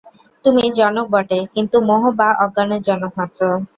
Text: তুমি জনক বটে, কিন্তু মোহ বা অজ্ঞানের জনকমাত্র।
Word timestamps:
তুমি 0.45 0.63
জনক 0.79 1.05
বটে, 1.13 1.39
কিন্তু 1.55 1.77
মোহ 1.89 2.03
বা 2.19 2.29
অজ্ঞানের 2.43 2.81
জনকমাত্র। 2.87 3.41